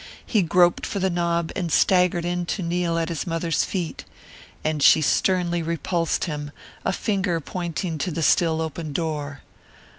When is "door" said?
8.93-9.41